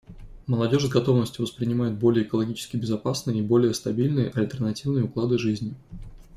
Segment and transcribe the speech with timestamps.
[0.47, 5.75] Молодежь с готовностью воспринимает более экологически безопасные и более стабильные альтернативные уклады жизни.